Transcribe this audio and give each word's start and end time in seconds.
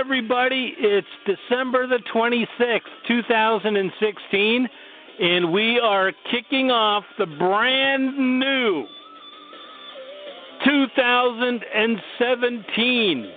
Everybody. 0.00 0.74
It's 0.78 1.06
December 1.26 1.86
the 1.86 2.00
26th, 2.14 2.80
2016, 3.06 4.68
and 5.20 5.52
we 5.52 5.78
are 5.78 6.10
kicking 6.30 6.70
off 6.70 7.04
the 7.18 7.26
brand 7.26 8.40
new 8.40 8.86
2017 10.64 13.32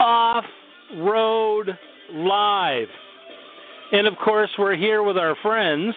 Off 0.00 0.44
Road 0.96 1.78
Live. 2.12 2.88
And 3.92 4.08
of 4.08 4.16
course, 4.16 4.50
we're 4.58 4.74
here 4.74 5.04
with 5.04 5.16
our 5.16 5.36
friends 5.42 5.94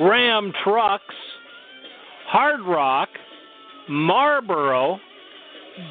Ram 0.00 0.50
Trucks, 0.64 1.14
Hard 2.28 2.62
Rock, 2.62 3.10
Marlboro, 3.90 4.98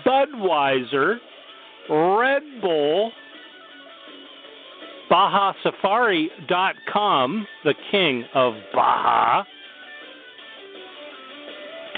Budweiser, 0.04 1.20
Red 1.90 2.44
Bull, 2.62 3.12
BajaSafari.com, 5.12 7.48
the 7.64 7.74
king 7.92 8.26
of 8.34 8.54
Baja, 8.74 9.44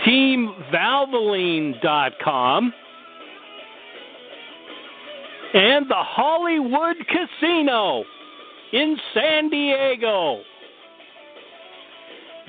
TeamValvoline.com, 0.05 2.73
and 5.53 5.89
the 5.89 5.95
Hollywood 5.95 6.97
Casino 7.07 8.03
in 8.73 8.97
San 9.13 9.49
Diego. 9.49 10.41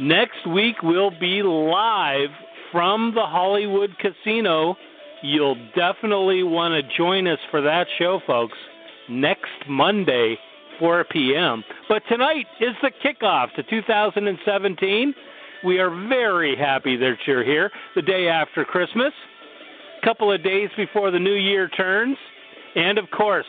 Next 0.00 0.44
week, 0.52 0.82
we'll 0.82 1.16
be 1.18 1.42
live 1.42 2.28
from 2.72 3.12
the 3.14 3.24
Hollywood 3.24 3.96
Casino. 3.98 4.76
You'll 5.26 5.56
definitely 5.74 6.44
want 6.44 6.72
to 6.74 6.96
join 6.96 7.26
us 7.26 7.40
for 7.50 7.60
that 7.60 7.88
show, 7.98 8.20
folks, 8.28 8.56
next 9.08 9.50
Monday, 9.68 10.38
4 10.78 11.04
p.m. 11.10 11.64
But 11.88 12.04
tonight 12.08 12.46
is 12.60 12.76
the 12.80 12.92
kickoff 13.04 13.52
to 13.56 13.64
2017. 13.64 15.14
We 15.64 15.80
are 15.80 15.90
very 16.08 16.54
happy 16.56 16.96
that 16.98 17.16
you're 17.26 17.42
here 17.42 17.72
the 17.96 18.02
day 18.02 18.28
after 18.28 18.64
Christmas, 18.64 19.12
a 20.00 20.06
couple 20.06 20.30
of 20.30 20.44
days 20.44 20.68
before 20.76 21.10
the 21.10 21.18
new 21.18 21.34
year 21.34 21.68
turns, 21.70 22.16
and 22.76 22.96
of 22.96 23.10
course, 23.10 23.46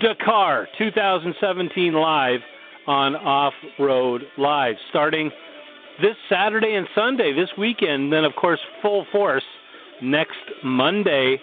Dakar 0.00 0.66
2017 0.76 1.92
live 1.92 2.40
on 2.88 3.14
Off 3.14 3.54
Road 3.78 4.22
Live, 4.36 4.74
starting 4.90 5.30
this 6.02 6.16
Saturday 6.28 6.74
and 6.74 6.88
Sunday, 6.96 7.32
this 7.32 7.50
weekend, 7.56 8.12
then, 8.12 8.24
of 8.24 8.32
course, 8.34 8.58
full 8.82 9.06
force 9.12 9.44
next 10.02 10.38
Monday 10.64 11.40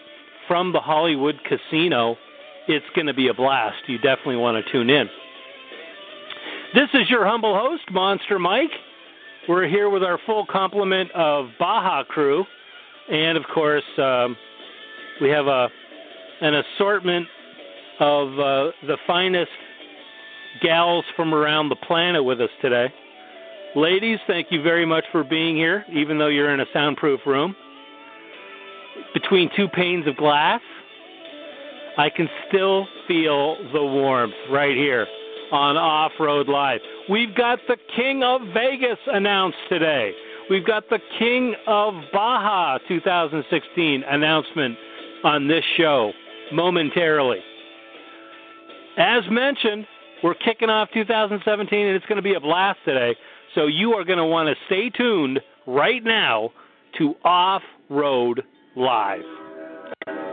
from 0.47 0.71
the 0.71 0.79
Hollywood 0.79 1.39
Casino. 1.43 2.17
It's 2.67 2.85
going 2.95 3.07
to 3.07 3.13
be 3.13 3.27
a 3.27 3.33
blast. 3.33 3.77
You 3.87 3.97
definitely 3.97 4.37
want 4.37 4.63
to 4.63 4.71
tune 4.71 4.89
in. 4.89 5.07
This 6.73 6.89
is 6.93 7.09
your 7.09 7.25
humble 7.25 7.57
host, 7.57 7.83
Monster 7.91 8.39
Mike. 8.39 8.71
We're 9.47 9.67
here 9.67 9.89
with 9.89 10.03
our 10.03 10.19
full 10.25 10.45
complement 10.45 11.11
of 11.11 11.49
Baja 11.59 12.03
crew, 12.03 12.43
and 13.11 13.37
of 13.37 13.43
course, 13.53 13.83
um, 13.97 14.35
we 15.21 15.29
have 15.29 15.47
a 15.47 15.69
an 16.41 16.53
assortment 16.55 17.27
of 17.99 18.27
uh, 18.33 18.71
the 18.87 18.97
finest 19.07 19.51
gals 20.61 21.05
from 21.15 21.33
around 21.33 21.69
the 21.69 21.75
planet 21.75 22.23
with 22.23 22.41
us 22.41 22.49
today. 22.61 22.91
Ladies, 23.75 24.19
thank 24.27 24.47
you 24.51 24.61
very 24.61 24.85
much 24.85 25.05
for 25.11 25.23
being 25.23 25.55
here, 25.55 25.85
even 25.93 26.17
though 26.17 26.27
you're 26.27 26.53
in 26.53 26.59
a 26.59 26.65
soundproof 26.73 27.21
room. 27.25 27.55
Between 29.13 29.49
two 29.55 29.67
panes 29.67 30.07
of 30.07 30.17
glass, 30.17 30.61
I 31.97 32.09
can 32.09 32.27
still 32.47 32.87
feel 33.07 33.57
the 33.71 33.83
warmth 33.83 34.33
right 34.51 34.75
here 34.75 35.07
on 35.51 35.77
Off 35.77 36.11
Road 36.19 36.47
Live. 36.47 36.81
We've 37.09 37.33
got 37.35 37.59
the 37.67 37.77
King 37.95 38.23
of 38.23 38.41
Vegas 38.53 38.97
announced 39.07 39.57
today. 39.69 40.11
We've 40.49 40.65
got 40.65 40.89
the 40.89 40.99
King 41.17 41.55
of 41.67 41.93
Baja 42.11 42.77
2016 42.87 44.03
announcement 44.03 44.77
on 45.23 45.47
this 45.47 45.63
show 45.77 46.11
momentarily. 46.51 47.39
As 48.97 49.23
mentioned, 49.29 49.87
we're 50.23 50.35
kicking 50.35 50.69
off 50.69 50.89
2017 50.93 51.87
and 51.87 51.95
it's 51.95 52.05
going 52.05 52.17
to 52.17 52.21
be 52.21 52.35
a 52.35 52.39
blast 52.39 52.79
today. 52.85 53.15
So 53.53 53.67
you 53.67 53.93
are 53.93 54.03
going 54.03 54.17
to 54.17 54.25
want 54.25 54.49
to 54.49 54.55
stay 54.65 54.89
tuned 54.89 55.39
right 55.65 56.03
now 56.03 56.51
to 56.97 57.15
Off 57.23 57.61
Road 57.89 58.43
Live. 58.77 60.24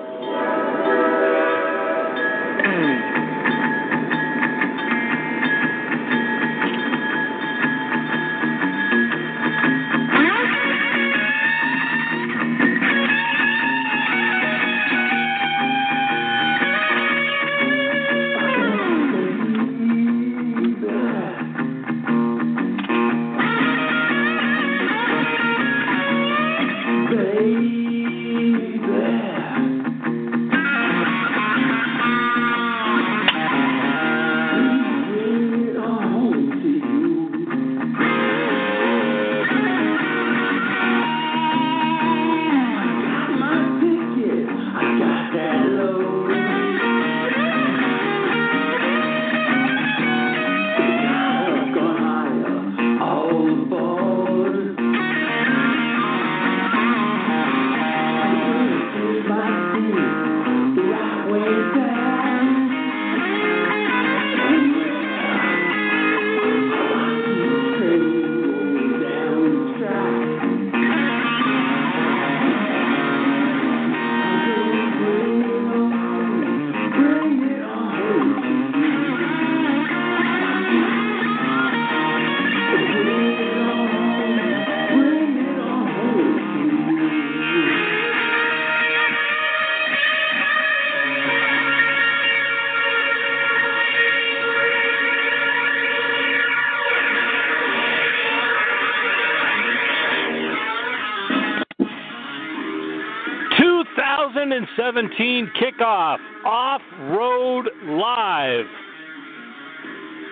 2017 104.77 105.51
kickoff 105.61 106.19
Off 106.45 106.83
Road 107.01 107.69
Live. 107.85 108.67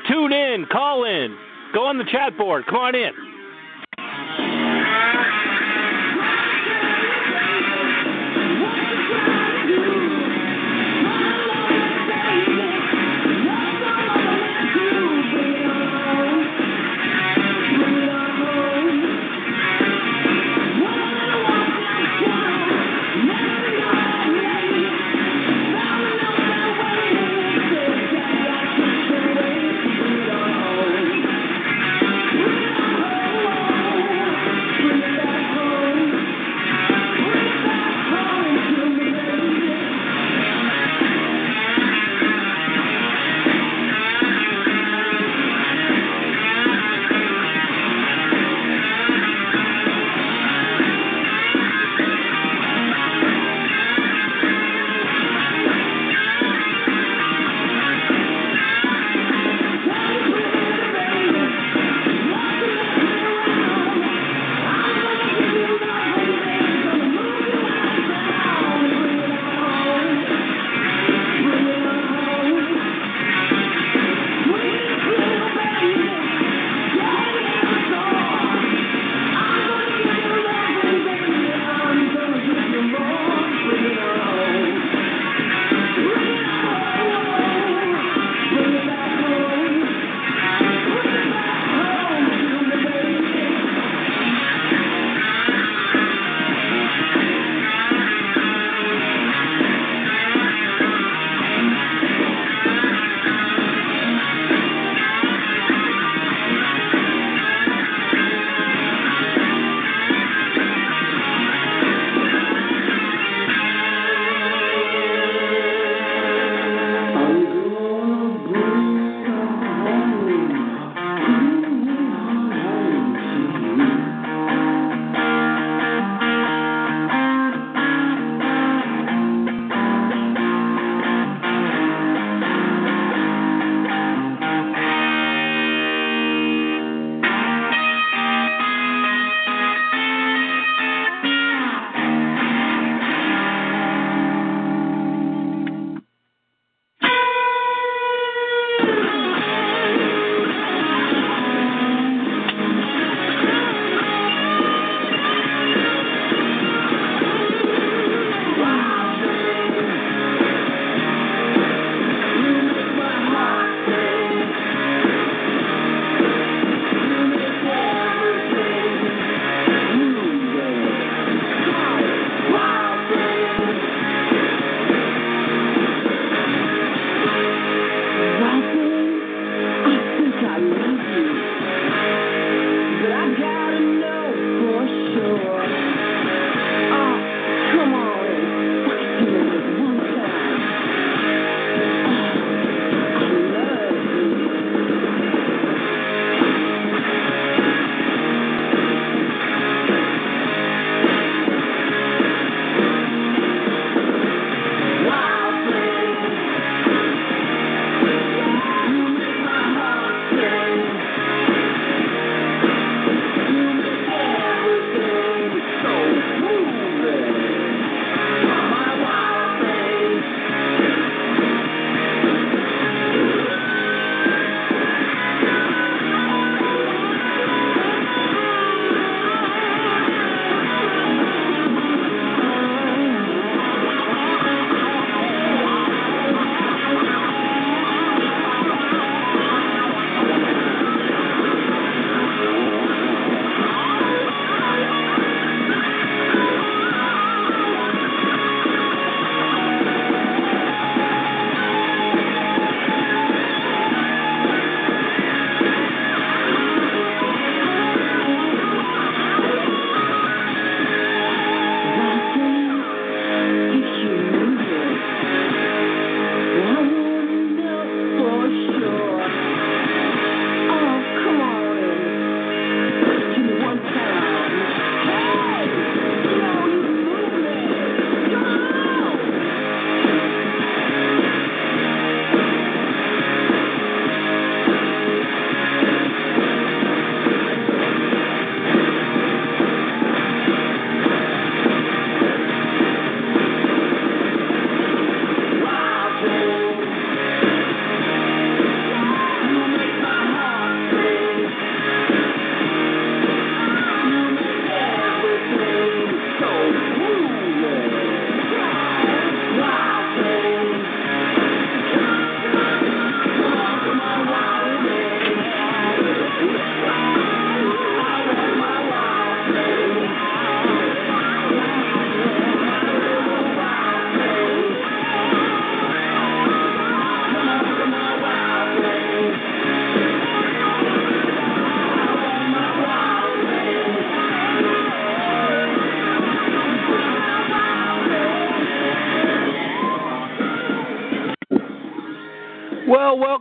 Tune 0.09 0.33
in, 0.33 0.67
call 0.71 1.05
in, 1.05 1.37
go 1.75 1.87
on 1.87 1.99
the 1.99 2.05
chat 2.05 2.37
board. 2.39 2.65
Come 2.67 2.77
on 2.77 2.95
in. 2.95 3.10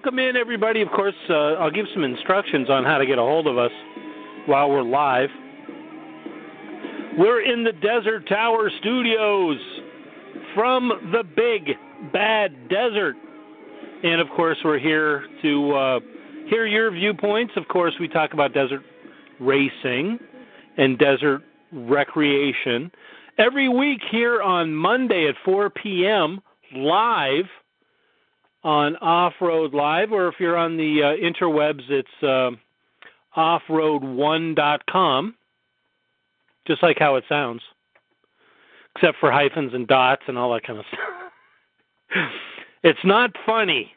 Welcome 0.09 0.27
in, 0.27 0.35
everybody. 0.35 0.81
Of 0.81 0.87
course, 0.89 1.13
uh, 1.29 1.53
I'll 1.59 1.69
give 1.69 1.85
some 1.93 2.03
instructions 2.03 2.67
on 2.67 2.83
how 2.83 2.97
to 2.97 3.05
get 3.05 3.19
a 3.19 3.21
hold 3.21 3.45
of 3.45 3.59
us 3.59 3.69
while 4.47 4.67
we're 4.67 4.81
live. 4.81 5.29
We're 7.15 7.41
in 7.41 7.63
the 7.63 7.73
Desert 7.73 8.27
Tower 8.27 8.71
Studios 8.79 9.57
from 10.55 11.11
the 11.11 11.23
big 11.23 11.75
bad 12.11 12.69
desert. 12.69 13.17
And 14.03 14.19
of 14.19 14.29
course, 14.35 14.57
we're 14.65 14.79
here 14.79 15.27
to 15.43 15.73
uh, 15.73 15.99
hear 16.49 16.65
your 16.65 16.89
viewpoints. 16.89 17.53
Of 17.55 17.67
course, 17.67 17.93
we 17.99 18.07
talk 18.07 18.33
about 18.33 18.51
desert 18.51 18.81
racing 19.39 20.17
and 20.77 20.97
desert 20.97 21.43
recreation 21.71 22.89
every 23.37 23.69
week 23.69 23.99
here 24.09 24.41
on 24.41 24.73
Monday 24.73 25.27
at 25.29 25.35
4 25.45 25.69
p.m. 25.69 26.41
live 26.73 27.45
on 28.63 28.95
Off 28.97 29.33
Road 29.39 29.73
Live, 29.73 30.11
or 30.11 30.27
if 30.27 30.35
you're 30.39 30.57
on 30.57 30.77
the 30.77 31.03
uh, 31.03 31.15
interwebs, 31.15 31.89
it's 31.89 32.07
uh, 32.21 32.51
offroad1.com, 33.37 35.35
just 36.67 36.83
like 36.83 36.97
how 36.99 37.15
it 37.15 37.23
sounds, 37.29 37.61
except 38.95 39.17
for 39.19 39.31
hyphens 39.31 39.73
and 39.73 39.87
dots 39.87 40.23
and 40.27 40.37
all 40.37 40.53
that 40.53 40.63
kind 40.63 40.79
of 40.79 40.85
stuff. 40.87 40.99
it's 42.83 42.99
not 43.03 43.31
funny. 43.45 43.91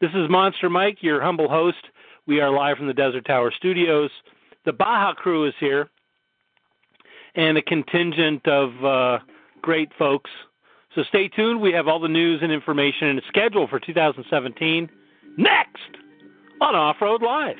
This 0.00 0.10
is 0.10 0.28
Monster 0.30 0.70
Mike, 0.70 0.98
your 1.00 1.22
humble 1.22 1.48
host. 1.48 1.76
We 2.26 2.40
are 2.40 2.50
live 2.50 2.76
from 2.78 2.86
the 2.86 2.94
Desert 2.94 3.24
Tower 3.26 3.52
Studios. 3.56 4.10
The 4.64 4.72
Baja 4.72 5.14
crew 5.14 5.46
is 5.46 5.54
here, 5.60 5.88
and 7.34 7.56
a 7.56 7.62
contingent 7.62 8.46
of 8.48 8.84
uh, 8.84 9.18
great 9.62 9.90
folks 9.98 10.30
so 10.96 11.02
stay 11.10 11.28
tuned. 11.28 11.60
We 11.60 11.72
have 11.72 11.86
all 11.86 12.00
the 12.00 12.08
news 12.08 12.40
and 12.42 12.50
information 12.50 13.08
and 13.08 13.18
a 13.18 13.22
schedule 13.28 13.68
for 13.68 13.78
2017 13.78 14.90
next 15.36 15.76
on 16.60 16.74
Off 16.74 16.96
Road 17.02 17.22
Live. 17.22 17.56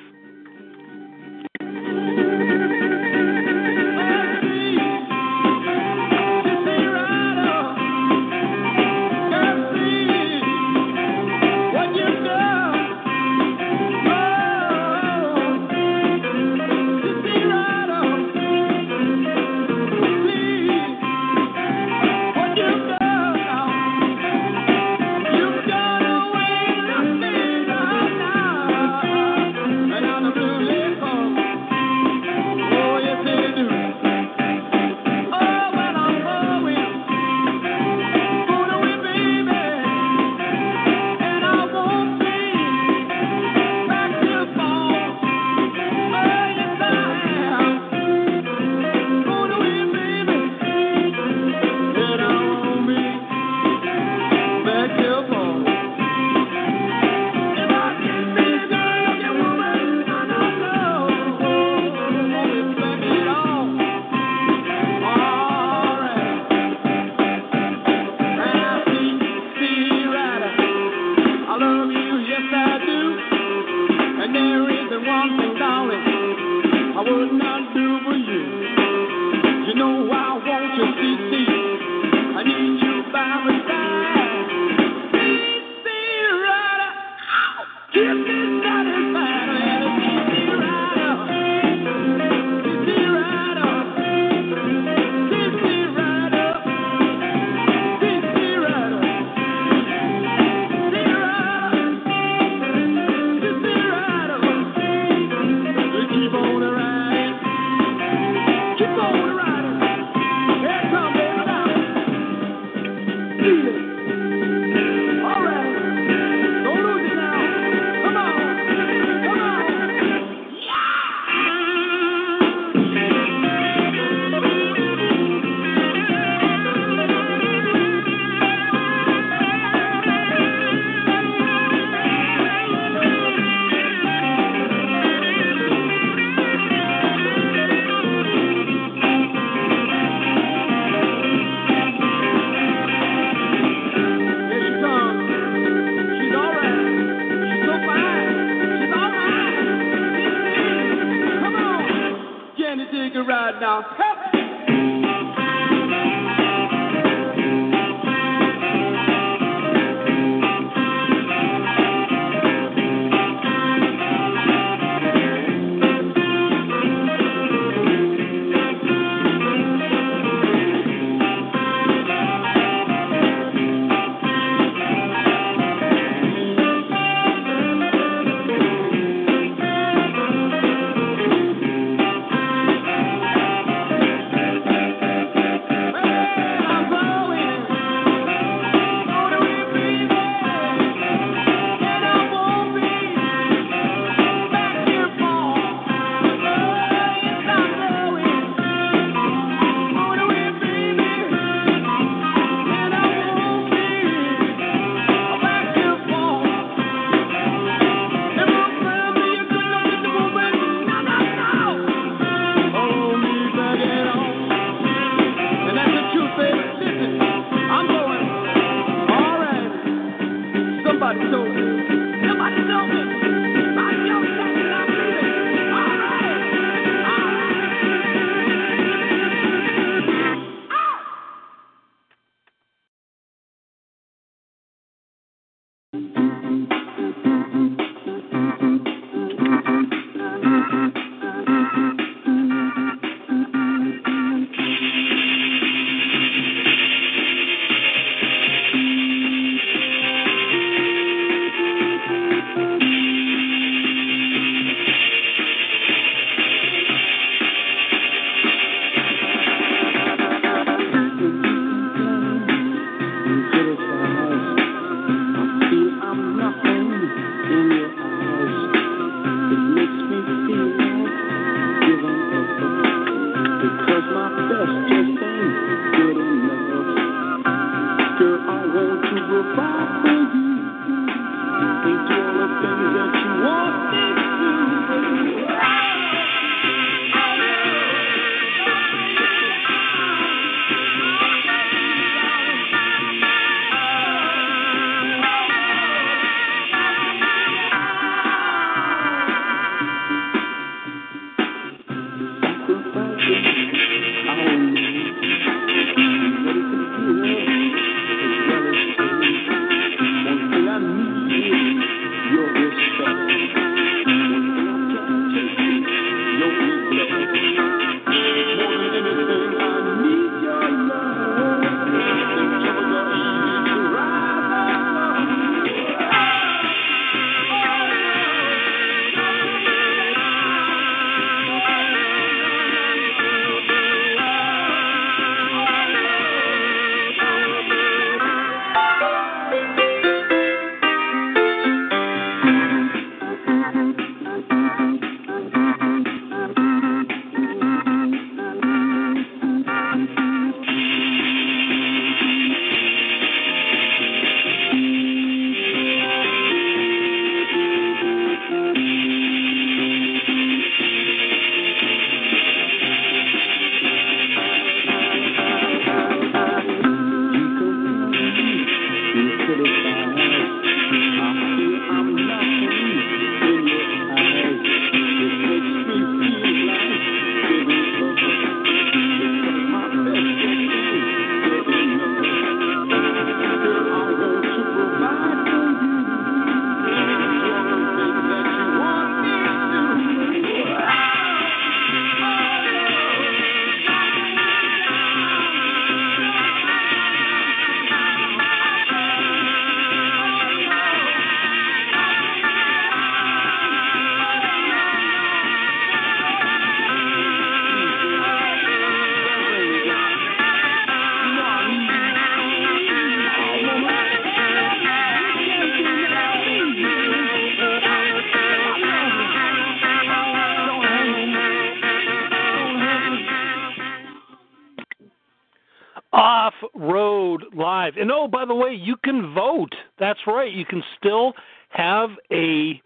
That's 430.06 430.24
right. 430.28 430.52
You 430.52 430.64
can 430.64 430.84
still 430.96 431.32
have 431.70 432.10
a 432.30 432.80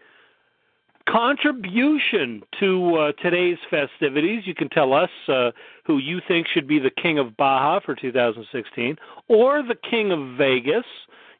contribution 1.07 2.41
to 2.59 2.95
uh, 2.95 3.11
today's 3.21 3.59
festivities. 3.69 4.47
You 4.47 4.55
can 4.55 4.69
tell 4.69 4.91
us 4.93 5.11
uh, 5.27 5.51
who 5.85 5.99
you 5.99 6.19
think 6.27 6.47
should 6.47 6.67
be 6.67 6.79
the 6.79 6.89
king 6.89 7.19
of 7.19 7.37
Baja 7.37 7.79
for 7.85 7.93
2016 7.93 8.95
or 9.27 9.61
the 9.61 9.75
king 9.75 10.11
of 10.11 10.35
Vegas. 10.35 10.85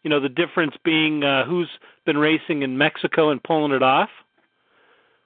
You 0.03 0.11
know, 0.11 0.19
the 0.19 0.29
difference 0.29 0.75
being 0.85 1.23
uh, 1.23 1.45
who's 1.45 1.69
been 2.05 2.19
racing 2.19 2.61
in 2.61 2.77
Mexico 2.77 3.31
and 3.31 3.41
pulling 3.41 3.71
it 3.71 3.81
off, 3.81 4.09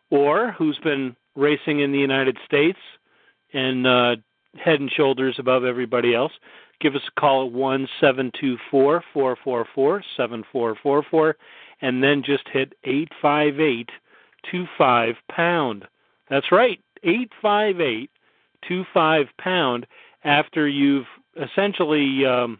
or 0.09 0.53
who's 0.53 0.77
been 0.77 1.17
racing 1.35 1.81
in 1.81 1.91
the 1.91 1.99
United 1.99 2.37
States 2.45 2.79
and 3.51 3.85
uh, 3.85 4.15
head 4.57 4.79
and 4.79 4.89
shoulders 4.89 5.35
above 5.37 5.65
everybody 5.65 6.15
else. 6.15 6.31
Give 6.81 6.95
us 6.95 7.01
a 7.07 7.19
call 7.19 7.45
at 7.47 7.53
one 7.53 7.87
seven 7.99 8.31
two 8.39 8.57
four 8.69 9.03
four 9.13 9.37
four 9.43 9.65
four 9.73 10.03
seven 10.17 10.43
four 10.51 10.75
four 10.81 11.03
four, 11.09 11.37
and 11.81 12.03
then 12.03 12.23
just 12.23 12.47
hit 12.49 12.73
eight 12.83 13.09
five 13.21 13.59
eight 13.59 13.89
two 14.51 14.65
five 14.77 15.15
pound. 15.29 15.85
That's 16.29 16.51
right, 16.51 16.79
eight 17.03 17.31
five 17.41 17.79
eight 17.79 18.11
two 18.67 18.83
five 18.93 19.27
pound. 19.39 19.87
After 20.23 20.67
you've 20.67 21.05
essentially 21.39 22.25
um, 22.25 22.59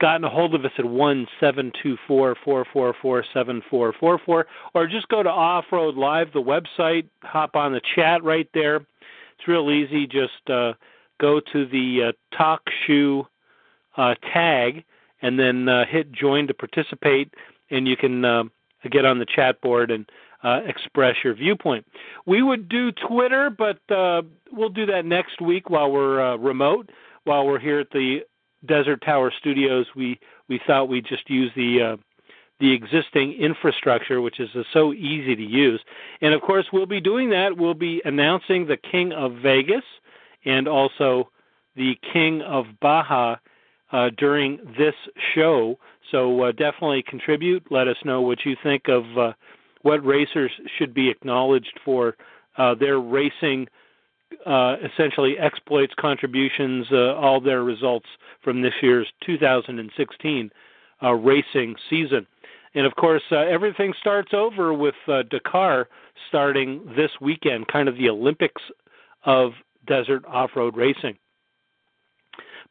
gotten 0.00 0.24
a 0.24 0.30
hold 0.30 0.54
of 0.54 0.64
us 0.64 0.72
at 0.78 0.84
one 0.84 1.26
seven 1.38 1.72
two 1.82 1.96
four 2.06 2.36
four 2.44 2.64
four 2.72 2.94
four 3.00 3.24
seven 3.34 3.62
four 3.68 3.92
four 3.98 4.18
four, 4.24 4.46
or 4.74 4.86
just 4.86 5.08
go 5.08 5.22
to 5.22 5.28
Off 5.28 5.66
Road 5.70 5.96
Live, 5.96 6.32
the 6.32 6.42
website. 6.42 7.06
Hop 7.22 7.56
on 7.56 7.72
the 7.72 7.80
chat 7.94 8.22
right 8.24 8.48
there. 8.54 8.76
It's 8.76 9.48
real 9.48 9.70
easy. 9.70 10.06
Just 10.06 10.48
uh, 10.48 10.72
go 11.22 11.40
to 11.52 11.64
the 11.66 12.08
uh, 12.08 12.36
Talk 12.36 12.60
Shoe 12.84 13.26
uh, 13.96 14.14
tag 14.32 14.84
and 15.22 15.38
then 15.38 15.68
uh, 15.68 15.84
hit 15.88 16.12
join 16.12 16.48
to 16.48 16.54
participate, 16.54 17.32
and 17.70 17.86
you 17.86 17.96
can 17.96 18.24
uh, 18.24 18.42
get 18.90 19.04
on 19.04 19.20
the 19.20 19.26
chat 19.26 19.60
board 19.60 19.90
and 19.92 20.10
uh, 20.42 20.60
express 20.66 21.14
your 21.22 21.34
viewpoint. 21.34 21.86
We 22.26 22.42
would 22.42 22.68
do 22.68 22.90
Twitter, 22.90 23.48
but 23.48 23.78
uh, 23.94 24.22
we'll 24.50 24.68
do 24.68 24.84
that 24.86 25.04
next 25.04 25.40
week 25.40 25.70
while 25.70 25.90
we're 25.90 26.20
uh, 26.20 26.36
remote. 26.36 26.90
While 27.24 27.46
we're 27.46 27.60
here 27.60 27.78
at 27.78 27.90
the 27.92 28.22
Desert 28.66 29.02
Tower 29.04 29.32
Studios, 29.38 29.86
we 29.94 30.18
we 30.48 30.60
thought 30.66 30.88
we'd 30.88 31.06
just 31.06 31.30
use 31.30 31.52
the 31.54 31.82
uh, 31.82 31.96
the 32.58 32.72
existing 32.72 33.34
infrastructure, 33.34 34.20
which 34.20 34.40
is 34.40 34.48
so 34.72 34.92
easy 34.92 35.36
to 35.36 35.42
use. 35.42 35.80
And 36.20 36.34
of 36.34 36.42
course, 36.42 36.66
we'll 36.72 36.86
be 36.86 37.00
doing 37.00 37.30
that. 37.30 37.56
We'll 37.56 37.74
be 37.74 38.02
announcing 38.04 38.66
the 38.66 38.76
King 38.76 39.12
of 39.12 39.34
Vegas 39.36 39.84
and 40.44 40.68
also 40.68 41.30
the 41.76 41.94
King 42.12 42.42
of 42.42 42.66
Baja 42.80 43.36
uh, 43.92 44.10
during 44.16 44.58
this 44.78 44.94
show. 45.34 45.78
So 46.10 46.42
uh, 46.42 46.52
definitely 46.52 47.04
contribute. 47.06 47.64
Let 47.70 47.88
us 47.88 47.96
know 48.04 48.20
what 48.22 48.38
you 48.44 48.56
think 48.62 48.88
of 48.88 49.04
uh, 49.18 49.32
what 49.82 50.04
racers 50.04 50.50
should 50.78 50.94
be 50.94 51.10
acknowledged 51.10 51.78
for 51.84 52.16
uh, 52.56 52.74
their 52.74 52.98
racing. 52.98 53.68
Uh, 54.46 54.76
essentially, 54.82 55.38
exploits, 55.38 55.92
contributions, 56.00 56.86
uh, 56.90 57.14
all 57.14 57.38
their 57.38 57.62
results 57.62 58.06
from 58.42 58.62
this 58.62 58.72
year's 58.80 59.06
2016 59.26 60.50
racing 61.18 61.74
season. 61.90 62.26
And 62.74 62.86
of 62.86 62.94
course, 62.94 63.22
everything 63.30 63.92
starts 64.00 64.32
over 64.32 64.72
with 64.72 64.94
Dakar 65.28 65.88
starting 66.28 66.80
this 66.96 67.10
weekend, 67.20 67.68
kind 67.68 67.88
of 67.88 67.96
the 67.96 68.08
Olympics 68.08 68.62
of 69.26 69.52
desert 69.86 70.24
off 70.26 70.50
road 70.56 70.76
racing. 70.76 71.16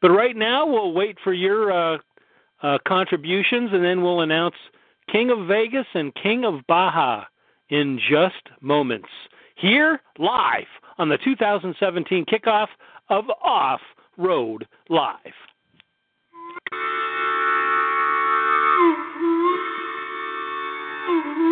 But 0.00 0.10
right 0.10 0.36
now, 0.36 0.66
we'll 0.66 0.92
wait 0.92 1.16
for 1.22 1.32
your 1.32 1.72
uh, 1.72 1.98
uh, 2.62 2.78
contributions 2.86 3.70
and 3.72 3.84
then 3.84 4.02
we'll 4.02 4.20
announce 4.20 4.56
King 5.10 5.30
of 5.30 5.46
Vegas 5.46 5.86
and 5.94 6.14
King 6.14 6.44
of 6.44 6.66
Baja 6.66 7.24
in 7.68 7.98
just 8.10 8.48
moments 8.60 9.08
here 9.56 10.00
live 10.18 10.66
on 10.98 11.08
the 11.08 11.18
2017 11.18 12.24
kickoff 12.26 12.68
of 13.08 13.24
Off 13.42 13.80
Road 14.16 14.66
Live. 14.88 15.16
Mm-hmm. 18.82 19.52
mm-hmm. 21.08 21.51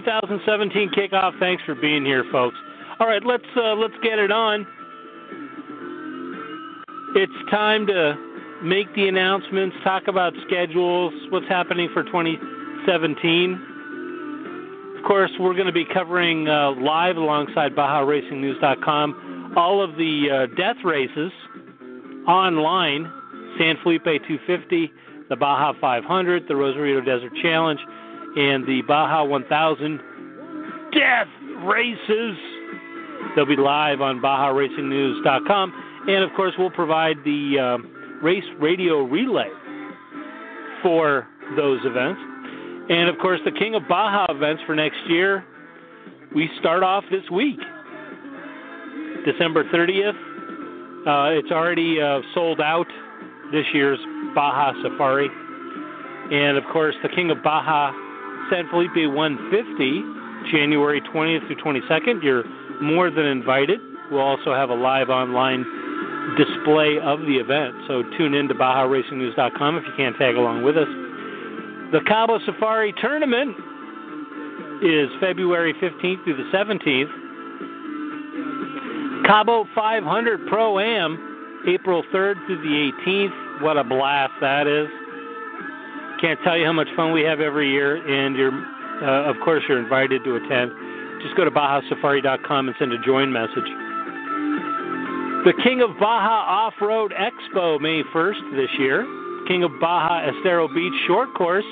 2017 0.00 0.90
kickoff. 0.90 1.38
Thanks 1.38 1.62
for 1.64 1.74
being 1.74 2.04
here, 2.04 2.24
folks. 2.32 2.56
All 2.98 3.06
right, 3.06 3.24
let's 3.24 3.44
uh, 3.56 3.74
let's 3.74 3.94
get 4.02 4.18
it 4.18 4.32
on. 4.32 4.66
It's 7.14 7.50
time 7.50 7.86
to 7.86 8.16
make 8.62 8.92
the 8.94 9.08
announcements, 9.08 9.76
talk 9.84 10.08
about 10.08 10.32
schedules, 10.46 11.12
what's 11.30 11.48
happening 11.48 11.88
for 11.92 12.02
2017. 12.02 14.96
Of 14.98 15.04
course, 15.04 15.30
we're 15.38 15.54
going 15.54 15.66
to 15.66 15.72
be 15.72 15.84
covering 15.84 16.48
uh, 16.48 16.72
live 16.72 17.16
alongside 17.16 17.76
BajaRacingNews.com 17.76 19.52
all 19.56 19.82
of 19.82 19.96
the 19.96 20.30
uh, 20.30 20.46
death 20.56 20.76
races 20.84 21.32
online 22.26 23.12
San 23.58 23.76
Felipe 23.82 24.04
250, 24.04 24.92
the 25.28 25.36
Baja 25.36 25.72
500, 25.80 26.48
the 26.48 26.56
Rosarito 26.56 27.00
Desert 27.00 27.32
Challenge, 27.40 27.80
and 28.36 28.66
the 28.66 28.82
Baja 28.86 29.24
1000 29.24 30.00
death 30.92 31.28
races. 31.64 32.36
They'll 33.34 33.46
be 33.46 33.56
live 33.56 34.00
on 34.00 34.20
BajaRacingNews.com. 34.20 35.72
And 36.08 36.24
of 36.24 36.30
course, 36.36 36.54
we'll 36.58 36.70
provide 36.70 37.16
the 37.24 37.58
uh, 37.58 38.22
race 38.22 38.44
radio 38.60 39.02
relay 39.02 39.48
for 40.82 41.26
those 41.56 41.80
events. 41.84 42.20
And 42.90 43.08
of 43.08 43.16
course, 43.18 43.40
the 43.44 43.52
King 43.52 43.74
of 43.74 43.88
Baja 43.88 44.26
events 44.28 44.62
for 44.66 44.74
next 44.74 44.98
year, 45.08 45.44
we 46.34 46.50
start 46.60 46.82
off 46.82 47.04
this 47.10 47.28
week, 47.30 47.58
December 49.24 49.64
30th. 49.64 50.10
Uh, 51.06 51.38
it's 51.38 51.50
already 51.50 52.00
uh, 52.00 52.20
sold 52.34 52.60
out 52.60 52.86
this 53.52 53.64
year's 53.72 53.98
Baja 54.34 54.72
Safari. 54.82 55.28
And 56.30 56.56
of 56.58 56.64
course, 56.72 56.94
the 57.02 57.08
King 57.08 57.30
of 57.30 57.42
Baja 57.42 57.92
San 58.50 58.68
Felipe 58.70 59.08
150, 59.08 60.50
January 60.50 61.00
20th 61.00 61.46
through 61.46 61.56
22nd. 61.56 62.22
You're 62.22 62.44
more 62.82 63.10
than 63.10 63.24
invited. 63.26 63.80
We'll 64.10 64.20
also 64.20 64.52
have 64.54 64.70
a 64.70 64.74
live 64.74 65.08
online 65.08 65.64
display 66.36 66.98
of 67.02 67.20
the 67.20 67.36
event. 67.36 67.74
So 67.88 68.02
tune 68.16 68.34
in 68.34 68.48
to 68.48 68.54
BajaRacingNews.com 68.54 69.76
if 69.76 69.84
you 69.86 69.92
can't 69.96 70.16
tag 70.16 70.36
along 70.36 70.62
with 70.62 70.76
us. 70.76 70.88
The 71.92 72.00
Cabo 72.06 72.38
Safari 72.44 72.92
Tournament 73.00 73.56
is 74.82 75.08
February 75.20 75.74
15th 75.74 76.24
through 76.24 76.36
the 76.36 76.50
17th. 76.52 77.10
Cabo 79.26 79.66
500 79.74 80.46
Pro 80.48 80.78
Am, 80.78 81.62
April 81.68 82.02
3rd 82.12 82.46
through 82.46 82.62
the 82.62 82.92
18th. 83.06 83.62
What 83.62 83.76
a 83.78 83.84
blast 83.84 84.32
that 84.40 84.66
is! 84.66 84.88
Can't 86.20 86.38
tell 86.44 86.56
you 86.56 86.64
how 86.64 86.72
much 86.72 86.88
fun 86.96 87.12
we 87.12 87.22
have 87.22 87.40
every 87.40 87.70
year, 87.70 87.96
and 87.96 88.36
you're, 88.36 88.52
uh, 88.52 89.30
of 89.30 89.36
course, 89.44 89.62
you're 89.68 89.78
invited 89.78 90.24
to 90.24 90.36
attend. 90.36 90.72
Just 91.22 91.36
go 91.36 91.44
to 91.44 91.50
BajaSafari.com 91.50 92.68
and 92.68 92.76
send 92.78 92.92
a 92.92 92.98
join 92.98 93.32
message. 93.32 93.68
The 95.44 95.52
King 95.62 95.82
of 95.82 95.90
Baja 96.00 96.44
Off 96.48 96.74
Road 96.80 97.12
Expo, 97.12 97.78
May 97.80 98.02
1st 98.14 98.56
this 98.56 98.70
year. 98.78 99.06
King 99.46 99.62
of 99.62 99.78
Baja 99.78 100.26
Estero 100.30 100.68
Beach 100.68 100.94
Short 101.06 101.34
Course 101.34 101.66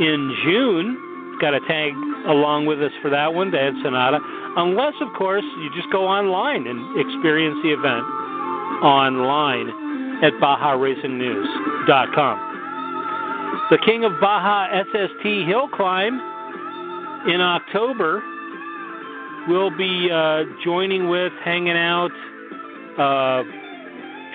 in 0.00 0.36
June. 0.44 1.36
Got 1.40 1.52
to 1.52 1.60
tag 1.60 1.92
along 2.26 2.66
with 2.66 2.82
us 2.82 2.90
for 3.00 3.10
that 3.10 3.32
one, 3.32 3.52
Dan 3.52 3.80
Sonata. 3.82 4.18
Unless, 4.56 4.94
of 5.00 5.12
course, 5.16 5.44
you 5.62 5.70
just 5.76 5.88
go 5.92 6.04
online 6.06 6.66
and 6.66 6.98
experience 6.98 7.56
the 7.62 7.70
event 7.70 8.02
online 8.82 9.70
at 10.24 10.32
BajaRacingNews.com. 10.42 12.49
The 13.70 13.78
King 13.84 14.04
of 14.04 14.12
Baja 14.20 14.82
SST 14.82 15.46
Hill 15.46 15.68
Climb 15.68 16.14
in 17.28 17.40
October 17.40 18.22
will 19.48 19.70
be 19.76 20.10
uh, 20.10 20.44
joining 20.64 21.08
with, 21.08 21.32
hanging 21.44 21.76
out, 21.76 22.10
uh, 22.98 23.42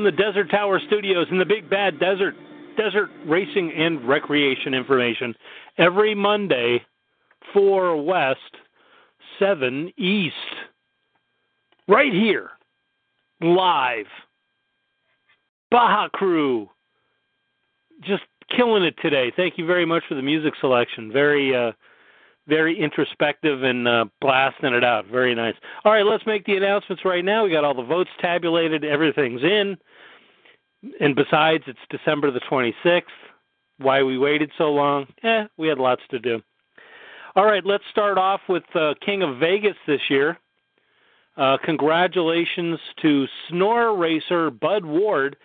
From 0.00 0.04
the 0.06 0.22
Desert 0.22 0.50
Tower 0.50 0.80
Studios 0.86 1.26
in 1.30 1.38
the 1.38 1.44
Big 1.44 1.68
Bad 1.68 2.00
Desert. 2.00 2.34
Desert 2.78 3.10
racing 3.26 3.70
and 3.76 4.08
recreation 4.08 4.72
information 4.72 5.34
every 5.76 6.14
Monday, 6.14 6.82
4 7.52 8.02
West, 8.02 8.38
7 9.38 9.92
East. 9.98 10.34
Right 11.86 12.14
here, 12.14 12.48
live. 13.42 14.06
Baja 15.70 16.08
Crew. 16.08 16.70
Just 18.02 18.22
killing 18.56 18.82
it 18.84 18.94
today. 19.02 19.30
Thank 19.36 19.58
you 19.58 19.66
very 19.66 19.84
much 19.84 20.04
for 20.08 20.14
the 20.14 20.22
music 20.22 20.54
selection. 20.62 21.12
Very 21.12 21.54
uh 21.54 21.72
very 22.48 22.80
introspective 22.80 23.62
and 23.62 23.86
uh, 23.86 24.06
blasting 24.20 24.74
it 24.74 24.82
out. 24.82 25.06
Very 25.06 25.34
nice. 25.34 25.54
All 25.84 25.92
right, 25.92 26.04
let's 26.04 26.26
make 26.26 26.44
the 26.46 26.56
announcements 26.56 27.04
right 27.04 27.24
now. 27.24 27.44
We 27.44 27.52
got 27.52 27.64
all 27.64 27.74
the 27.74 27.82
votes 27.82 28.10
tabulated, 28.20 28.82
everything's 28.82 29.42
in. 29.42 29.76
And 31.00 31.14
besides, 31.14 31.64
it's 31.66 31.78
December 31.90 32.30
the 32.30 32.40
26th. 32.40 33.02
Why 33.78 34.02
we 34.02 34.18
waited 34.18 34.50
so 34.58 34.72
long? 34.72 35.06
Eh, 35.22 35.44
we 35.56 35.68
had 35.68 35.78
lots 35.78 36.02
to 36.10 36.18
do. 36.18 36.42
All 37.36 37.44
right, 37.44 37.64
let's 37.64 37.84
start 37.90 38.18
off 38.18 38.40
with 38.48 38.64
uh, 38.74 38.94
King 39.04 39.22
of 39.22 39.38
Vegas 39.38 39.76
this 39.86 40.00
year. 40.08 40.38
Uh, 41.36 41.56
congratulations 41.64 42.78
to 43.00 43.26
Snore 43.48 43.96
racer 43.96 44.50
Bud 44.50 44.84
Ward, 44.84 45.36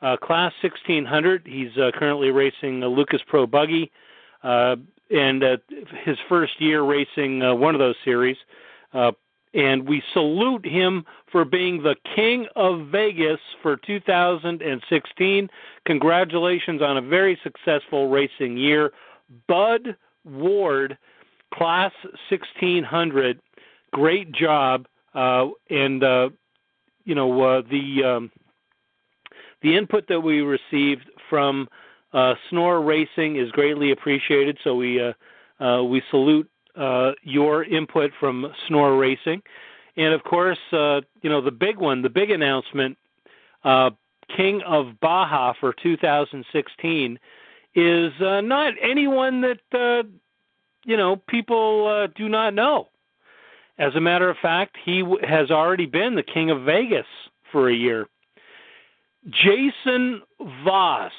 uh, 0.00 0.16
Class 0.16 0.52
1600. 0.62 1.46
He's 1.46 1.76
uh, 1.76 1.90
currently 1.94 2.30
racing 2.30 2.82
a 2.82 2.88
Lucas 2.88 3.20
Pro 3.26 3.46
Buggy. 3.46 3.90
Uh, 4.42 4.76
and 5.10 5.44
uh, 5.44 5.56
his 6.04 6.16
first 6.28 6.60
year 6.60 6.82
racing 6.82 7.40
one 7.60 7.74
of 7.74 7.78
those 7.78 7.96
series. 8.04 8.36
And 9.54 9.86
we 9.86 10.02
salute 10.12 10.64
him 10.64 11.04
for 11.30 11.44
being 11.44 11.82
the 11.82 11.96
king 12.16 12.46
of 12.56 12.88
Vegas 12.88 13.40
for 13.62 13.76
2016. 13.76 15.50
Congratulations 15.84 16.80
on 16.80 16.96
a 16.96 17.02
very 17.02 17.38
successful 17.42 18.08
racing 18.08 18.56
year. 18.56 18.92
Bud 19.48 19.96
Ward, 20.24 20.96
class 21.52 21.92
1600, 22.30 23.40
great 23.92 24.32
job. 24.32 24.86
Uh, 25.14 25.48
and, 25.68 26.02
uh, 26.02 26.30
you 27.04 27.14
know, 27.14 27.42
uh, 27.42 27.62
the, 27.70 28.04
um, 28.04 28.30
the 29.62 29.76
input 29.76 30.08
that 30.08 30.20
we 30.20 30.40
received 30.40 31.10
from 31.28 31.68
uh, 32.12 32.34
Snore 32.50 32.82
Racing 32.82 33.36
is 33.36 33.50
greatly 33.52 33.90
appreciated, 33.90 34.58
so 34.62 34.74
we 34.74 35.00
uh, 35.00 35.12
uh, 35.64 35.82
we 35.82 36.02
salute 36.10 36.48
uh, 36.76 37.12
your 37.22 37.64
input 37.64 38.10
from 38.18 38.52
Snore 38.66 38.96
Racing, 38.96 39.42
and 39.96 40.14
of 40.14 40.22
course, 40.24 40.58
uh, 40.72 41.00
you 41.22 41.30
know 41.30 41.40
the 41.40 41.50
big 41.50 41.78
one, 41.78 42.02
the 42.02 42.10
big 42.10 42.30
announcement, 42.30 42.96
uh, 43.64 43.90
King 44.36 44.62
of 44.66 44.98
Baja 45.00 45.52
for 45.60 45.74
2016, 45.82 47.18
is 47.74 48.12
uh, 48.20 48.40
not 48.40 48.74
anyone 48.80 49.40
that 49.42 49.60
uh, 49.74 50.08
you 50.84 50.96
know 50.96 51.16
people 51.28 51.86
uh, 51.86 52.06
do 52.16 52.28
not 52.28 52.54
know. 52.54 52.88
As 53.78 53.94
a 53.94 54.00
matter 54.00 54.28
of 54.28 54.36
fact, 54.40 54.76
he 54.84 55.00
w- 55.00 55.26
has 55.26 55.50
already 55.50 55.86
been 55.86 56.14
the 56.14 56.22
King 56.22 56.50
of 56.50 56.62
Vegas 56.62 57.06
for 57.50 57.68
a 57.68 57.74
year. 57.74 58.06
Jason 59.30 60.22
Voss 60.64 61.12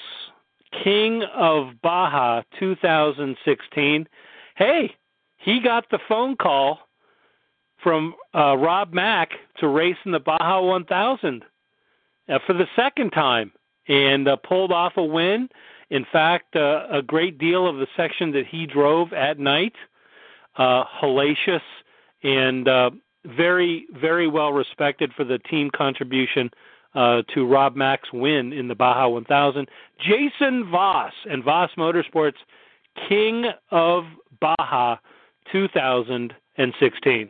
King 0.83 1.23
of 1.35 1.81
Baja 1.81 2.41
2016. 2.59 4.07
Hey, 4.55 4.95
he 5.43 5.59
got 5.59 5.89
the 5.91 5.99
phone 6.07 6.35
call 6.35 6.79
from 7.81 8.15
uh, 8.33 8.55
Rob 8.57 8.93
Mac 8.93 9.31
to 9.57 9.67
race 9.67 9.97
in 10.05 10.11
the 10.11 10.19
Baja 10.19 10.61
1000 10.61 11.43
uh, 12.29 12.39
for 12.47 12.53
the 12.53 12.67
second 12.75 13.11
time 13.11 13.51
and 13.87 14.27
uh, 14.27 14.37
pulled 14.37 14.71
off 14.71 14.93
a 14.95 15.03
win. 15.03 15.49
In 15.89 16.05
fact, 16.11 16.55
uh, 16.55 16.87
a 16.89 17.01
great 17.01 17.37
deal 17.37 17.67
of 17.67 17.75
the 17.77 17.87
section 17.97 18.31
that 18.31 18.47
he 18.47 18.65
drove 18.65 19.11
at 19.11 19.37
night, 19.37 19.73
uh, 20.57 20.85
hellacious 21.01 21.61
and 22.23 22.67
uh, 22.67 22.91
very, 23.25 23.85
very 23.99 24.27
well 24.27 24.53
respected 24.53 25.11
for 25.15 25.25
the 25.25 25.39
team 25.39 25.69
contribution 25.75 26.49
uh, 26.95 27.21
to 27.33 27.45
Rob 27.45 27.75
Mac's 27.75 28.13
win 28.13 28.53
in 28.53 28.69
the 28.69 28.75
Baja 28.75 29.09
1000. 29.09 29.67
Jason 29.99 30.69
Voss 30.69 31.13
and 31.29 31.43
Voss 31.43 31.71
Motorsports 31.77 32.37
King 33.09 33.45
of 33.71 34.05
Baja 34.39 34.97
2016. 35.51 37.29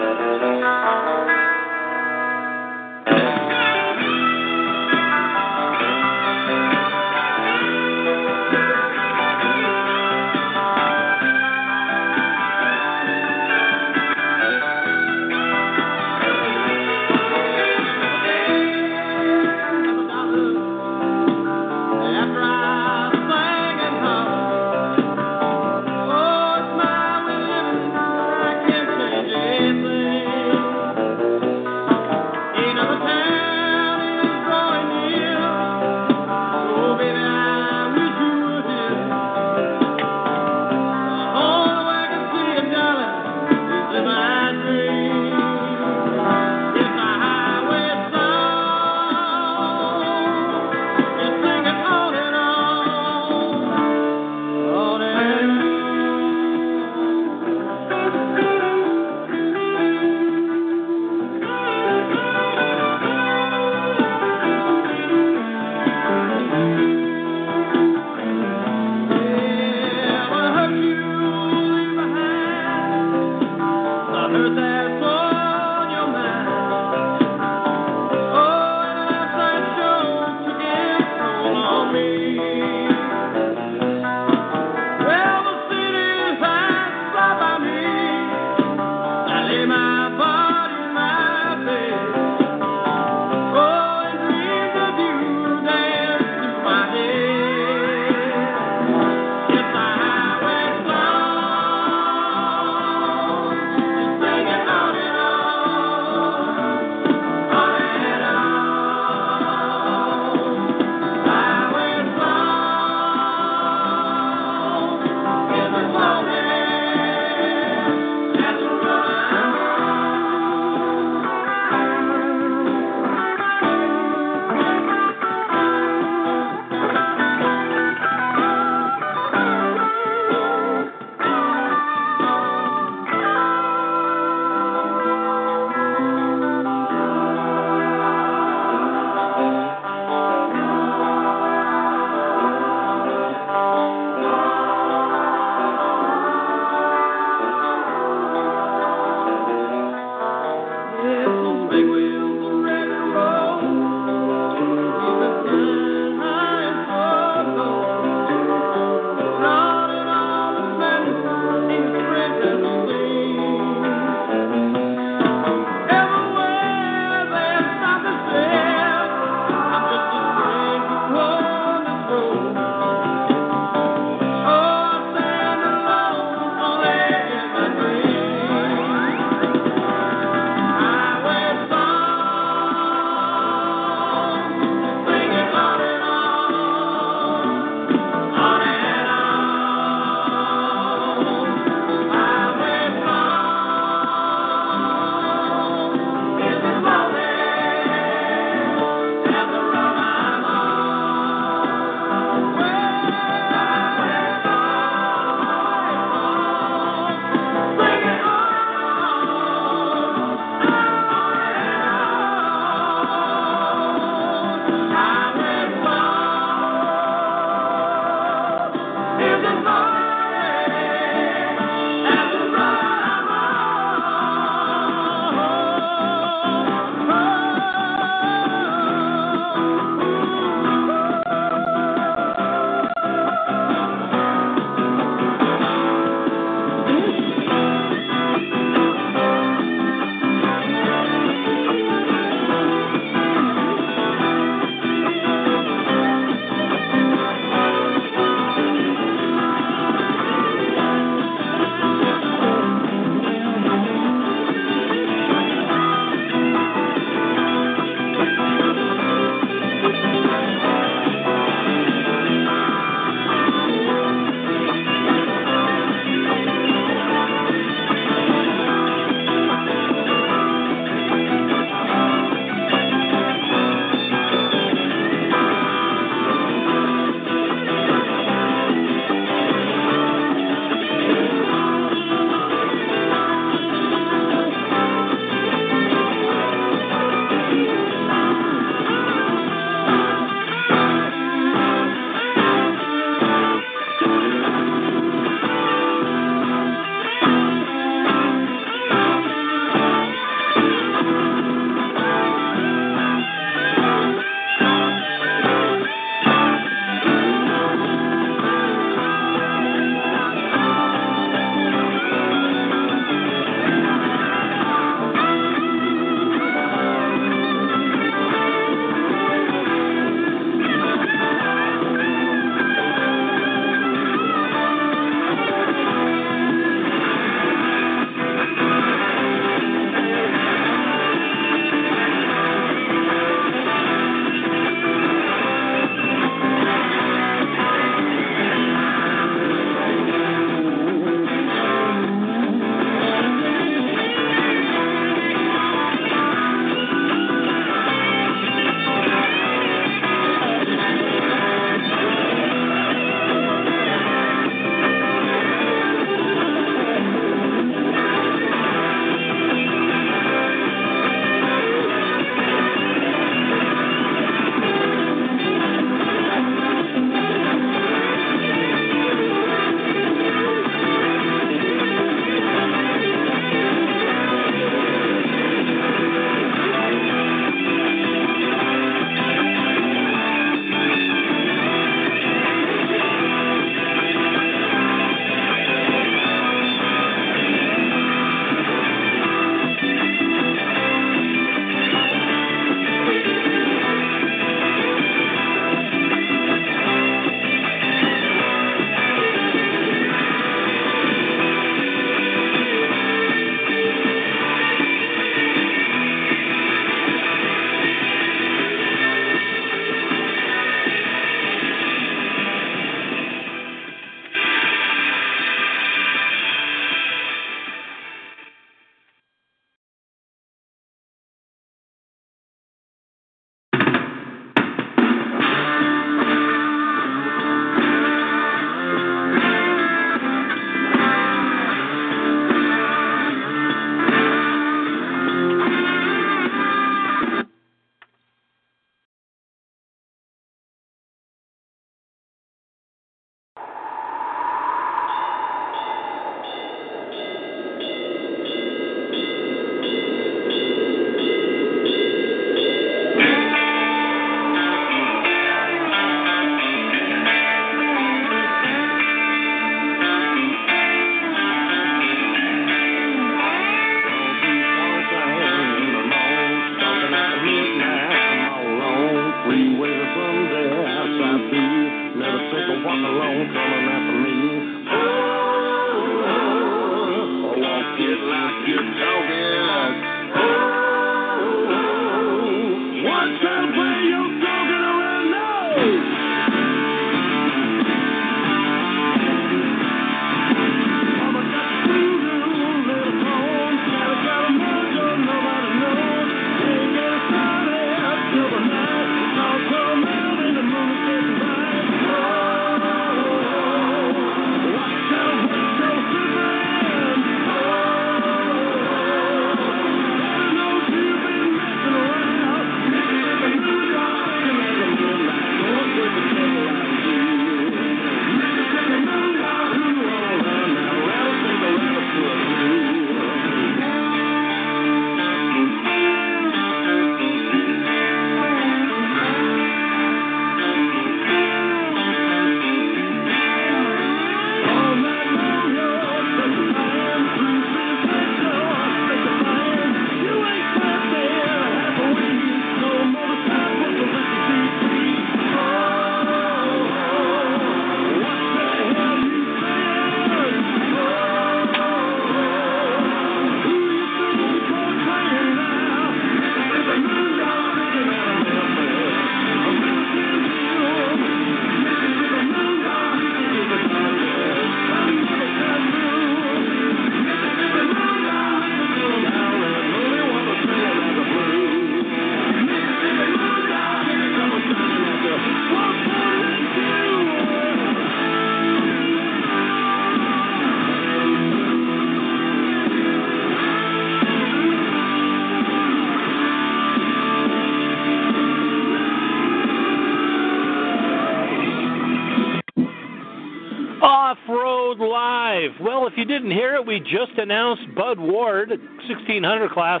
Didn't 596.34 596.50
hear 596.50 596.74
it, 596.74 596.84
we 596.84 596.98
just 596.98 597.38
announced 597.38 597.84
Bud 597.94 598.18
Ward, 598.18 598.70
1600 598.70 599.70
class, 599.70 600.00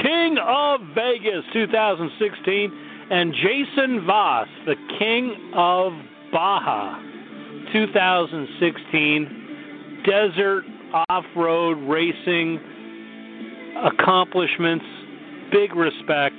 King 0.00 0.38
of 0.38 0.80
Vegas 0.94 1.42
2016, 1.52 2.70
and 3.10 3.34
Jason 3.34 4.06
Voss, 4.06 4.46
the 4.64 4.76
King 5.00 5.50
of 5.54 5.92
Baja 6.30 7.02
2016, 7.72 10.02
desert 10.06 10.62
off 11.08 11.24
road 11.34 11.78
racing 11.88 12.60
accomplishments. 13.82 14.84
Big 15.50 15.74
respect 15.74 16.36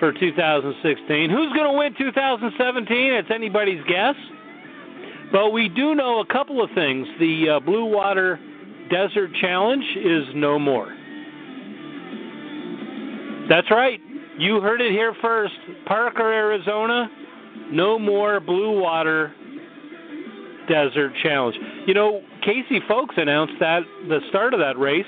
for 0.00 0.12
2016. 0.12 1.30
Who's 1.30 1.52
going 1.52 1.70
to 1.70 1.78
win 1.78 1.94
2017? 1.96 3.14
It's 3.14 3.30
anybody's 3.32 3.84
guess. 3.86 4.16
But 5.32 5.50
we 5.50 5.68
do 5.68 5.94
know 5.94 6.20
a 6.20 6.26
couple 6.26 6.62
of 6.62 6.70
things. 6.74 7.06
The 7.18 7.56
uh, 7.56 7.60
Blue 7.60 7.84
Water 7.84 8.38
Desert 8.90 9.30
Challenge 9.40 9.84
is 9.96 10.24
no 10.34 10.58
more. 10.58 10.94
That's 13.48 13.70
right. 13.70 14.00
You 14.38 14.60
heard 14.60 14.80
it 14.80 14.92
here 14.92 15.14
first. 15.20 15.54
Parker, 15.86 16.32
Arizona, 16.32 17.08
no 17.70 17.98
more 17.98 18.40
Blue 18.40 18.80
Water 18.80 19.32
Desert 20.68 21.12
Challenge. 21.22 21.56
You 21.86 21.94
know, 21.94 22.22
Casey 22.42 22.80
Folks 22.88 23.14
announced 23.16 23.54
that 23.60 23.80
the 24.08 24.20
start 24.28 24.54
of 24.54 24.60
that 24.60 24.78
race 24.78 25.04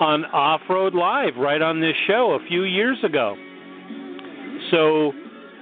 on 0.00 0.24
Off 0.26 0.60
Road 0.68 0.94
Live 0.94 1.36
right 1.36 1.62
on 1.62 1.80
this 1.80 1.94
show 2.06 2.38
a 2.40 2.46
few 2.46 2.64
years 2.64 2.98
ago. 3.04 3.36
So 4.70 5.12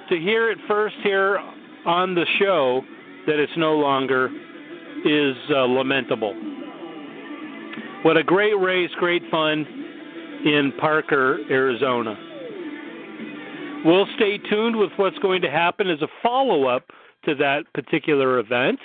to 0.09 0.19
hear 0.19 0.51
it 0.51 0.59
first 0.67 0.97
here 1.03 1.39
on 1.87 2.15
the 2.15 2.27
show 2.39 2.83
that 3.27 3.39
it's 3.39 3.57
no 3.57 3.75
longer 3.75 4.31
is 5.05 5.37
uh, 5.51 5.65
lamentable. 5.65 6.35
What 8.03 8.17
a 8.17 8.23
great 8.23 8.59
race, 8.59 8.91
great 8.99 9.23
fun 9.31 9.67
in 10.45 10.73
Parker, 10.79 11.39
Arizona. 11.51 12.17
We'll 13.85 14.07
stay 14.17 14.39
tuned 14.39 14.77
with 14.77 14.91
what's 14.97 15.19
going 15.19 15.43
to 15.43 15.51
happen 15.51 15.89
as 15.89 16.03
a 16.03 16.09
follow 16.23 16.67
up 16.67 16.91
to 17.25 17.35
that 17.37 17.65
particular 17.75 18.39
event. 18.39 18.79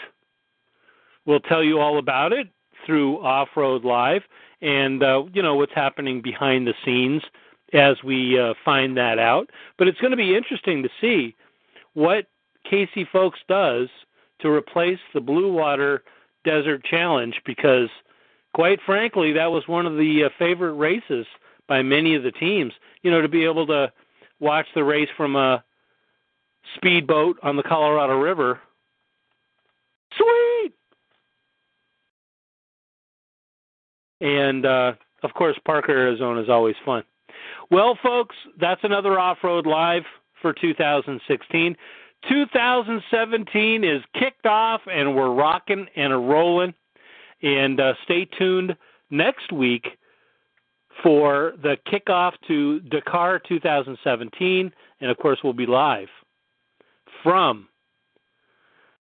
We'll 1.26 1.40
tell 1.40 1.64
you 1.64 1.80
all 1.80 1.98
about 1.98 2.34
it 2.34 2.48
through 2.86 3.20
Off 3.20 3.50
Road 3.56 3.84
Live 3.84 4.22
and 4.62 5.04
uh, 5.04 5.24
you 5.34 5.42
know 5.42 5.56
what's 5.56 5.74
happening 5.74 6.22
behind 6.22 6.68
the 6.68 6.74
scenes 6.84 7.22
as 7.74 7.98
we 8.04 8.40
uh, 8.40 8.54
find 8.64 8.96
that 8.98 9.20
out. 9.20 9.50
But 9.78 9.88
it's 9.88 10.00
going 10.00 10.12
to 10.12 10.18
be 10.18 10.36
interesting 10.36 10.84
to 10.84 10.90
see 11.02 11.36
what 11.94 12.26
Casey 12.70 13.08
Folks 13.12 13.40
does 13.48 13.90
to 14.42 14.50
replace 14.50 15.00
the 15.14 15.22
Blue 15.22 15.52
Water 15.52 16.04
Desert 16.44 16.84
Challenge 16.84 17.36
because, 17.46 17.90
quite 18.54 18.80
frankly, 18.86 19.34
that 19.34 19.52
was 19.52 19.68
one 19.68 19.86
of 19.86 19.94
the 19.94 20.26
uh, 20.26 20.30
favorite 20.38 20.74
races 20.74 21.26
by 21.68 21.82
many 21.82 22.16
of 22.16 22.24
the 22.24 22.32
teams. 22.32 22.74
You 23.02 23.12
know, 23.12 23.22
to 23.22 23.30
be 23.30 23.46
able 23.46 23.68
to 23.68 23.92
watch 24.40 24.68
the 24.76 24.84
race 24.84 25.10
from 25.16 25.36
a 25.36 25.64
speedboat 26.76 27.38
on 27.44 27.56
the 27.56 27.64
Colorado 27.64 28.20
River. 28.20 28.60
Sweet! 30.18 30.74
And 34.22 34.66
uh, 34.66 34.94
of 35.24 35.34
course, 35.34 35.58
Parker, 35.66 35.92
Arizona 35.92 36.42
is 36.42 36.50
always 36.50 36.76
fun. 36.86 37.04
Well, 37.72 37.98
folks, 38.02 38.36
that's 38.60 38.84
another 38.84 39.20
Off 39.20 39.40
Road 39.44 39.66
Live 39.66 40.04
for 40.42 40.54
2016. 40.54 41.76
2017 42.30 43.84
is 43.84 44.01
kicked 44.13 44.45
off, 44.45 44.82
and 44.91 45.15
we're 45.15 45.34
rocking 45.34 45.88
and 45.95 46.30
rolling. 46.30 46.73
And 47.41 47.80
uh, 47.80 47.93
stay 48.03 48.26
tuned 48.26 48.76
next 49.09 49.51
week 49.51 49.86
for 51.03 51.53
the 51.61 51.78
kickoff 51.88 52.34
to 52.47 52.80
Dakar 52.82 53.39
2017. 53.47 54.71
And 55.01 55.11
of 55.11 55.17
course, 55.17 55.39
we'll 55.43 55.53
be 55.53 55.65
live 55.65 56.07
from 57.21 57.67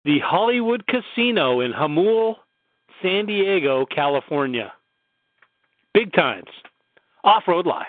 the 0.05 0.19
Hollywood 0.21 0.85
Casino 0.87 1.61
in 1.61 1.73
Jamul, 1.73 2.37
San 3.03 3.27
Diego, 3.27 3.87
California. 3.87 4.73
Big 5.93 6.13
times. 6.13 6.49
Off 7.23 7.45
Road 7.47 7.67
Live. 7.67 7.87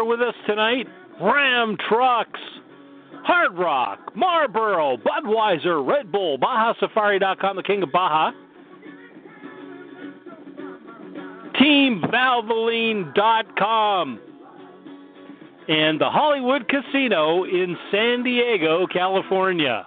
Here 0.00 0.08
with 0.08 0.20
us 0.20 0.34
tonight 0.46 0.86
Ram 1.20 1.76
Trucks, 1.88 2.38
Hard 3.24 3.58
Rock, 3.58 3.98
Marlboro, 4.16 4.96
Budweiser, 4.96 5.86
Red 5.86 6.10
Bull, 6.10 6.38
BajaSafari.com, 6.38 7.56
the 7.56 7.62
King 7.62 7.82
of 7.82 7.92
Baja, 7.92 8.32
TeamValvoline.com, 11.60 14.20
and 15.68 16.00
the 16.00 16.08
Hollywood 16.08 16.66
Casino 16.68 17.44
in 17.44 17.76
San 17.90 18.22
Diego, 18.22 18.86
California. 18.86 19.86